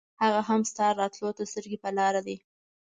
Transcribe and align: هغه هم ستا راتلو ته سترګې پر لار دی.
هغه 0.23 0.41
هم 0.49 0.61
ستا 0.71 0.87
راتلو 0.99 1.29
ته 1.37 1.43
سترګې 1.51 1.77
پر 1.83 1.91
لار 1.97 2.15
دی. 2.27 2.37